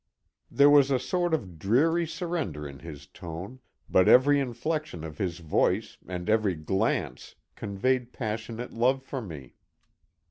There 0.49 0.67
was 0.71 0.89
a 0.89 0.97
sort 0.97 1.31
of 1.31 1.59
dreary 1.59 2.07
surrender 2.07 2.67
in 2.67 2.79
his 2.79 3.05
tone; 3.05 3.59
but 3.87 4.07
every 4.09 4.39
inflection 4.39 5.03
of 5.03 5.19
his 5.19 5.37
voice, 5.37 5.99
and 6.07 6.27
every 6.27 6.55
glance, 6.55 7.35
conveyed 7.55 8.11
passionate 8.11 8.73
love 8.73 9.03
for 9.03 9.21
me. 9.21 9.57